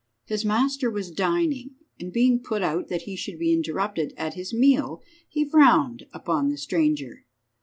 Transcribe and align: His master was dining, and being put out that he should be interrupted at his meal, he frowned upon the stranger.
His 0.25 0.43
master 0.43 0.89
was 0.89 1.11
dining, 1.11 1.75
and 1.99 2.11
being 2.11 2.39
put 2.39 2.63
out 2.63 2.87
that 2.87 3.03
he 3.03 3.15
should 3.15 3.37
be 3.37 3.53
interrupted 3.53 4.15
at 4.17 4.33
his 4.33 4.51
meal, 4.51 5.03
he 5.29 5.47
frowned 5.47 6.07
upon 6.11 6.49
the 6.49 6.57
stranger. 6.57 7.27